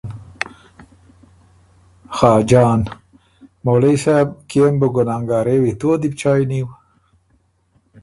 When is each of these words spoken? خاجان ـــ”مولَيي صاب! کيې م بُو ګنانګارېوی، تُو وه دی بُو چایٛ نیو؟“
خاجان 2.15 2.79
ـــ”مولَيي 3.21 3.95
صاب! 4.03 4.27
کيې 4.49 4.67
م 4.73 4.75
بُو 4.79 4.87
ګنانګارېوی، 4.95 5.73
تُو 5.79 5.85
وه 5.89 5.95
دی 6.01 6.09
بُو 6.11 6.17
چایٛ 6.21 6.43
نیو؟“ 6.49 6.67